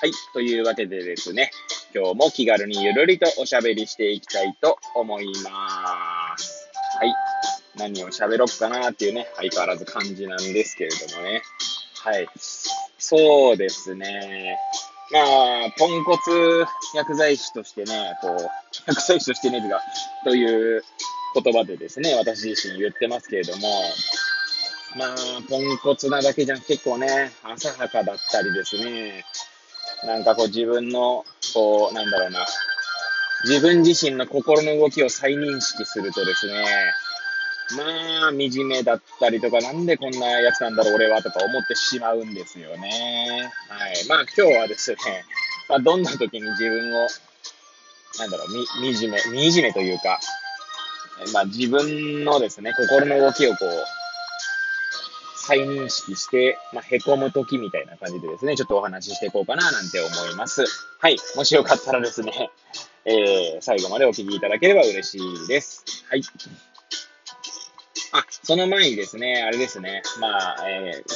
[0.00, 0.12] はい。
[0.32, 1.50] というわけでですね、
[1.92, 6.68] 今日も気軽にゆるりとおしゃべりしていきたいと思います。
[7.00, 7.12] はい。
[7.76, 11.42] 何を喋ろっかなっていうね、相変わらず感じなんですけれどもね。
[12.04, 12.28] はい。
[12.96, 14.56] そうですね。
[15.10, 18.50] まあ、ポンコツ薬剤師としてね、こう、
[18.86, 19.60] 薬剤師としてね、
[20.22, 20.84] という
[21.34, 23.68] 言葉でですね、私自身言ってますけれども、
[24.96, 25.16] まあ、
[25.48, 29.24] ポンコツなだけじゃん結構ね、浅はかだったりですね、
[30.04, 32.46] なんかこう自分の、こう、なんだろうな、
[33.44, 36.64] 自分自身の心の動きを再認識するとですね、
[37.76, 43.50] まあ、惨めだったりとか、なんでこんなやつなんだろう、俺は、とか思ってしまうんですよね。
[43.68, 44.08] はい。
[44.08, 44.96] まあ、今日はですね、
[45.68, 47.08] まあ、どんな時に自分を、
[48.18, 48.48] なんだろう、
[48.82, 50.18] み、惨め、惨めというか、
[51.32, 53.84] まあ、自分のですね、心の動きをこう、
[55.48, 60.62] 再認識して、まあ、凹む時みたいな感じでですね、ちょっとお話ししていこうかななんて思います。
[61.00, 61.16] はい。
[61.36, 62.50] もしよかったらですね、
[63.06, 66.04] えー、最後までお聞きいただければ嬉しいです。
[66.10, 66.22] はい。
[68.12, 71.12] あ、その前にですね、あれですね、まあ、えー、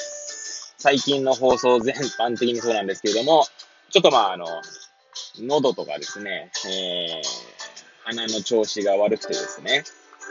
[0.79, 3.45] 最近の放送全般的にそうなんですけれども、
[3.91, 4.47] ちょっとまあ、あの、
[5.41, 7.23] 喉とかですね、えー、
[8.05, 9.85] 鼻の調子が悪くてですね、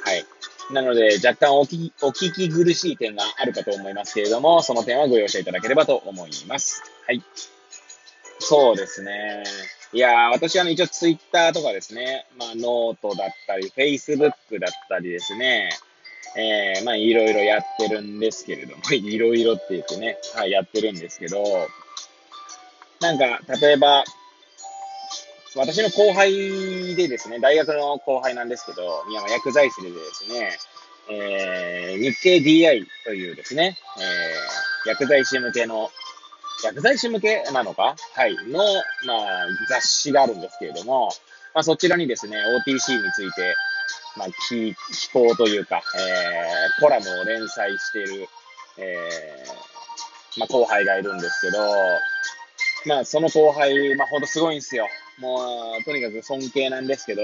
[0.03, 0.25] はい。
[0.73, 6.83] なので、若干お聞き、お聞き苦しい点があるかと思いますけれども、その点はご容赦いただければと思います。
[7.05, 7.21] はい。
[8.39, 9.43] そうですね。
[9.93, 15.69] いやー、私はね、一応ツイッターとかですね、まあ、ノートだったり、フェイスブックだったりですね、
[16.37, 21.43] えー、まあ、いろいろやってるんですけれども、 いろいろって言ってね、はい、やってるんですけど、
[23.01, 24.05] なんか、例えば、
[25.55, 30.57] 私の後輩でですね、大学の後輩なんですけど、宮山薬剤師でですね、
[31.09, 35.89] えー、日経 DI というですね、えー、薬剤師向けの、
[36.63, 37.95] 薬剤師向けなのか？
[38.13, 38.59] はい、の、
[39.05, 41.11] まあ、雑誌があるんですけれども、
[41.53, 43.55] まあ、そちらにですね、OTC について、
[44.15, 44.75] まあ、寄
[45.11, 48.27] 稿というか、えー、コラムを連載している、
[48.77, 51.57] えー、まあ、後輩がいるんですけど、
[52.85, 54.87] まあ、その後輩、まあ、ほんとすごいんですよ。
[55.19, 57.21] もう、とにかく尊敬なんですけど、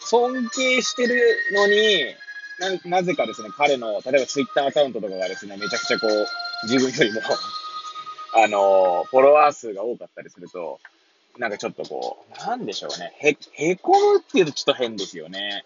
[0.00, 2.14] 尊敬してるのに、
[2.58, 6.26] な、なぜかですね、彼の、例えばツイッターアカウントとかがですね、めちゃくちゃこう、
[6.66, 7.20] 自分よりも
[8.36, 10.80] あの、フォロワー数が多かったりすると、
[11.38, 13.12] なんかちょっとこう、なんでしょうね。
[13.18, 15.64] へ、へこむっていうとちょっと変ですよね。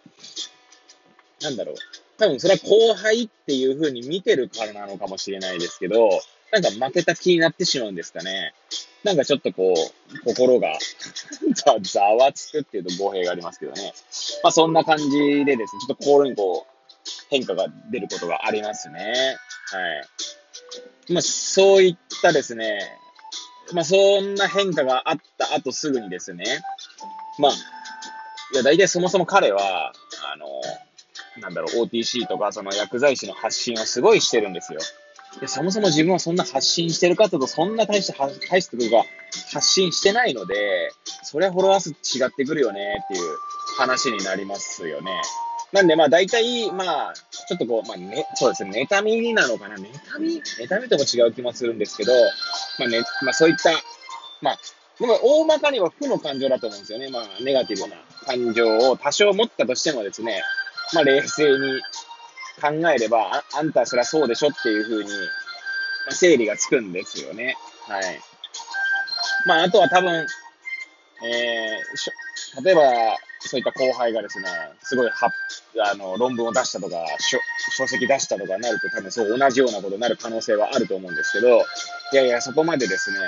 [1.42, 1.74] なんだろう。
[2.16, 6.08] 多分それは後輩っていう風に見てるからなのかもしれないですけど、
[6.50, 8.54] なんか負けた気になってしまうんですかね。
[9.04, 10.76] なんかちょっとこう、心が、
[11.82, 13.92] ざわつくっていうと語弊がありますけどね。
[14.42, 16.77] まあそんな感じでですね、ちょっと心にこう、
[17.30, 19.36] 変化が出ることがありますね。
[19.70, 21.12] はい。
[21.12, 22.78] まあそういったですね、
[23.72, 26.44] まあそんな変化があった後すぐにですね、
[27.38, 29.92] まあ、いや大体そもそも彼は、
[30.32, 30.46] あの、
[31.40, 34.80] なんだろう、OTC とかその薬剤師の発信をすごいしてるんですよ。
[35.40, 38.18] で、そもそも自分はそんな発信してるかというと、そんな大して、
[38.50, 39.04] 大したことが
[39.52, 40.90] 発信してないので、
[41.22, 43.36] それはフォロワー数違ってくるよねっていう
[43.76, 45.20] 話になりますよね。
[45.72, 49.80] なんで、まあ大体、まあ、ちょっとこう、まあね、そうですね、妬みなのかな妬
[50.18, 52.12] み妬みとも違う気もするんですけど、
[52.78, 53.70] まあね、まあそういった、
[54.40, 54.58] まあ、
[54.98, 57.10] でも大まかには負の感情だと思うんですよね。
[57.10, 57.96] まあ、ネガティブな
[58.26, 60.42] 感情を多少持ったとしてもですね、
[60.94, 61.80] まあ冷静に
[62.60, 65.16] 考えれば、ああんたそりゃそうでしょっていうふうに、ま
[66.08, 67.56] あ、整理がつくんですよね。
[67.86, 68.20] はい。
[69.46, 70.26] まあ、あとは多分、
[71.22, 72.82] えー、例えば、
[73.40, 74.48] そういった後輩がですね、
[74.82, 75.30] すごいは
[75.90, 76.96] あの論文を出したとか
[77.70, 81.58] 書、籍出したとかなると、多分そう同じようなことになる可能性はあると思うんですけど、
[82.12, 83.18] いやいや、そこまでですね、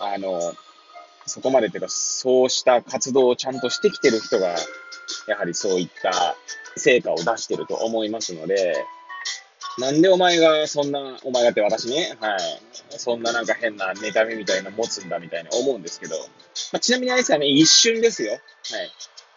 [0.00, 0.54] あの、
[1.26, 4.56] そこまでっていうか、そうした活動をちゃんとしてきてる人が、
[5.26, 6.36] やはりそういった
[6.76, 8.84] 成果を出してると思いますので、
[9.78, 12.40] なんでお前がそんな、お前がって私ね、はい、
[12.90, 16.16] そんななんか変な妬みみたいな持つんだみたいに思うんですけど、
[16.72, 18.32] まあ、ちなみにあれですかね、一瞬ですよ。
[18.32, 18.40] はい。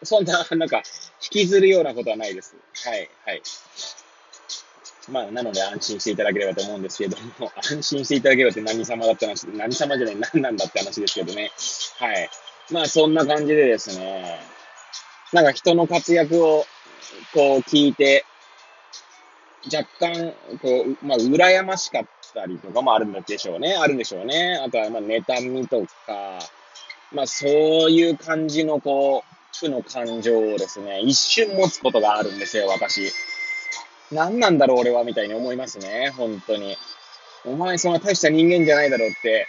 [0.06, 0.84] そんな、なんか、引
[1.30, 2.56] きずるようなことはないです。
[2.86, 3.42] はい、はい。
[5.10, 11.52] まあ、なので安心していただければと思うんですけども、 安心していただければって何様だって話、何様じゃない、何なんだって話ですけどね。
[11.98, 12.30] はい。
[12.72, 14.40] まあ、そんな感じでですね、
[15.34, 16.66] なんか人の活躍を、
[17.34, 18.26] こう聞いて、
[19.66, 23.76] 若干、こう、まあ、羨ましかったりとかもあるんでしょうね。
[23.76, 24.60] あるんでしょうね。
[24.66, 26.40] あとは、まあ、妬みとか、
[27.12, 27.50] まあ、そう
[27.92, 29.33] いう感じの、こう、
[29.64, 33.12] 負の感情をですね、一瞬持つことがあるんですよ、私。
[34.12, 36.78] 何なんだろう、俺は、みたいに思いますね、本当に。
[37.46, 39.48] お前、そんな大した人間じゃないだろうって、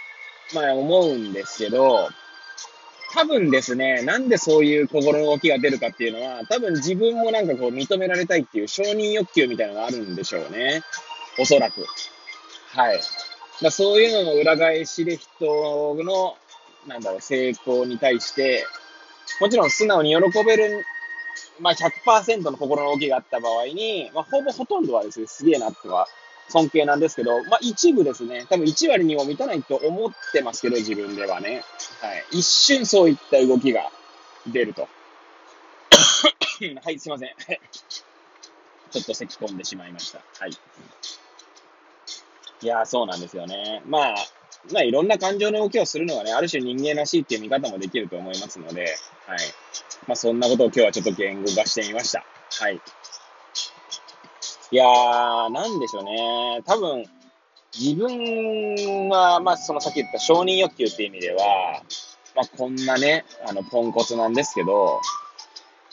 [0.55, 2.09] まあ、思うんですけど、
[3.15, 10.83] 多分ですね、なんでそういう心の動きが出るかっていうのは、多分自分もなんかこう認められたいっていう承認欲求みたいなのがあるんでしょうね。
[11.39, 11.87] おそらく。
[12.73, 13.01] はい。
[13.63, 16.37] だそういうのの裏返しで人の、
[16.89, 18.67] なんだろう、成功に対して、
[19.41, 20.85] もちろん素直に喜べる、
[21.61, 26.07] まあ100%の心の動きがあった場合に、まあほぼほとんどはですね、すげえなとは
[26.49, 31.63] 尊敬なんですけど、まあ一部ですね、多分1割にも満たないと思ってますけど、自分ではね。
[32.01, 32.39] はい。
[32.39, 33.91] 一瞬そういった動きが
[34.47, 34.89] 出ると。
[36.83, 37.31] はい、すいません。
[38.91, 40.21] ちょっと咳込んでしまいました。
[40.39, 40.51] はい。
[42.63, 43.83] いやそうなんですよね。
[43.87, 44.15] まあ、
[44.73, 48.83] まあ、いろんな感情の動きをするのがね、ある種人間らしいっていう見方もできると思いますので、
[49.27, 49.39] はい。
[50.07, 52.25] まあ、そんなことを今日はちょっと言語化してみました。
[52.61, 52.81] はい。
[54.71, 56.63] いやー、なんでしょうね。
[56.65, 57.05] 多分、
[57.79, 61.83] 自分は、まあ、そのさっき言った承認欲求っていう意味では、
[62.35, 65.01] まあ、こんなね、あの、ポンコツなんですけど、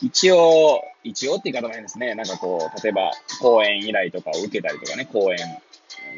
[0.00, 2.14] 一応、一応って言い方も変ですね。
[2.14, 5.38] なんかこう、例えば、講演依頼とかを受けたりとかね、講演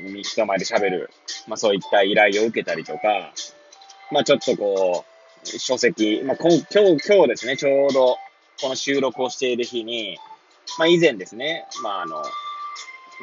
[0.04, 1.10] に人前で喋る、
[1.46, 3.32] まあそういった依頼を受けたりとか、
[4.10, 5.04] まあちょっとこ
[5.44, 8.16] う、書籍、まあ今日、今日ですね、ちょうど
[8.60, 10.18] この収録をしている日に、
[10.78, 12.22] まあ以前ですね、まああの、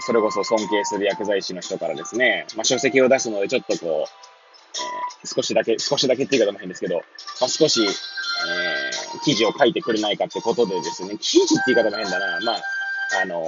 [0.05, 6.97] それこそ尊敬する薬剤師の人からですね、まあ書籍を出すのでちょっとこう、えー、少しだけ、少しだけっていう方も変ですけど、
[7.39, 12.61] まあ少し、えー、記事を書いてくれないかってことでですね、記事って言い方も変だな、まあ、
[13.21, 13.45] あの、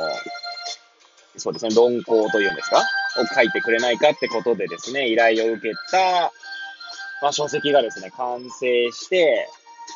[1.38, 2.80] そうですね、論考というんですか？
[2.80, 6.32] を書いてくれないかってことでですね、依頼を受けた、
[7.22, 9.48] まあ、書籍がですね、完成して、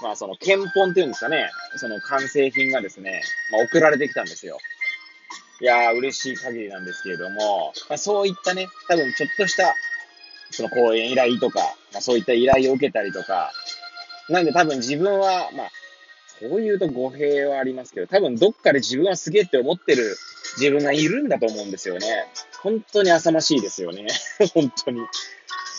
[0.02, 4.58] まあ、その、検本っていうんですかね、その完成品がですね、まあ、送られてきたんですよ。
[5.62, 9.76] いやー、嬉しい限りなんですけれども、まあ、そういったね、多分ちょっとした、
[10.52, 11.60] その講演依頼とか、
[11.94, 13.52] まあ、そういった依頼を受けたりとか、
[14.30, 15.72] なんで多分自分は、まあ、
[16.40, 20.16] こういうと語弊はありますけど、多分どっかで自分はすげえって思ってる
[20.58, 22.28] 自分がいるんだと思うんですよね。
[22.62, 24.08] 本当に浅ましいですよね。
[24.54, 25.02] 本当に。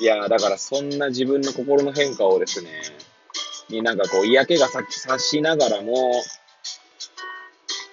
[0.01, 2.71] いやだからそんな自分の心の変化をですね、
[3.69, 6.13] になんかこう嫌気がさしながらも、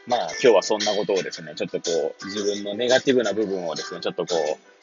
[0.05, 4.35] まあ今日はそんなことをですね、ちょっとこう自分のネガティブな部分をですね、ちょっとこ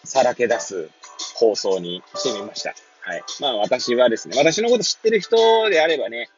[0.05, 0.91] うさらけ出す
[1.35, 2.75] 放送にしてみました。
[3.03, 3.23] はい。
[3.41, 6.29] まあ私はですね、私のこと知ってる人であればね、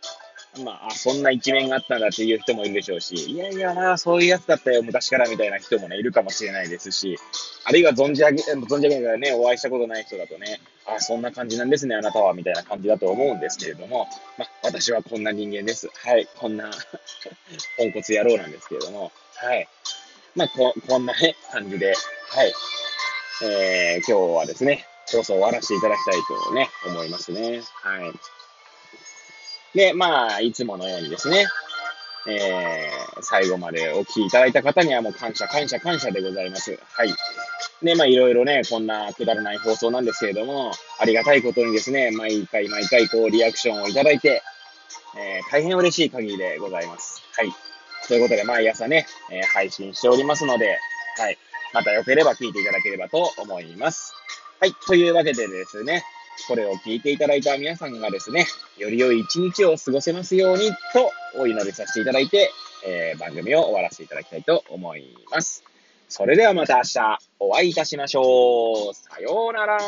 [0.62, 7.18] まあ、そんな一面があったんだっていう人もいるでしょうし、いやいや、まあ、そういうやつだったよ、昔からみたいな人もね、いるかもしれないですし、
[7.64, 14.06] あるいは存じ上げ、存じ上げないね、お会いしたことない人だとね、あそんな感じなんですね、あなたは、みたいな感じだと思うんですけれども、
[14.38, 15.88] まあ、私はこんな人間です。
[15.92, 16.70] はい、こんな
[17.78, 19.68] ポンコツ野郎なんですけれども、はい。
[20.34, 21.94] まあ、こ、こんなね、感じで、
[22.28, 22.52] はい。
[23.42, 26.14] えー、今日はですね、放送終わらせていただきたい
[26.46, 27.62] とね、思いますね。
[27.82, 28.12] はい。
[29.74, 31.46] で、まあ、いつものようにですね、
[32.26, 36.78] えー、最後までお聞きいただいた方にはもう感謝、感謝、感謝でございます。
[36.92, 37.14] はい。
[37.82, 44.42] で、まあ、いろいろね、こんなくだらない放送なんですけれども、ありがたいことにですね、毎回毎回こう、リアクションをいただいて、
[45.16, 47.22] えー、大変嬉しい限りでございます。
[47.36, 47.52] はい。
[48.08, 50.78] ということで、毎朝ね、えー、配信しておりますので、
[51.18, 51.38] はい。
[51.72, 54.14] またよければ聞いていただければと思います。
[54.60, 54.72] はい。
[54.86, 56.04] というわけでですね、
[56.48, 62.50] これを聞いていただいた皆さんがですね、より良い一日を過ごせますようにとお祈りさせていただいて、
[62.86, 65.64] えー、番組を終わらせていただきたいと思います。
[66.08, 68.94] それではまた明日お会いいたしましょう。
[68.94, 69.78] さようなら。